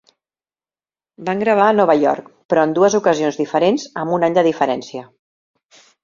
Van 1.25 1.41
gravar 1.43 1.65
a 1.73 1.75
Nova 1.79 1.95
York, 2.03 2.31
però 2.53 2.63
en 2.69 2.73
dues 2.77 2.95
ocasions 2.99 3.37
diferents, 3.41 3.85
amb 4.05 4.15
un 4.17 4.25
any 4.29 4.39
de 4.39 4.45
diferència. 4.49 5.05